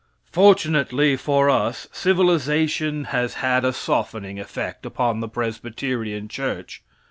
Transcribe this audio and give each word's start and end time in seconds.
Fortunately 0.31 1.15
for 1.15 1.47
us, 1.47 1.87
civilization 1.91 3.03
has 3.03 3.35
had 3.35 3.63
a 3.63 3.71
softening 3.71 4.39
effect 4.39 4.83
upon 4.83 5.19
the 5.19 5.29
Presbyterian 5.29 6.27
church. 6.27 6.81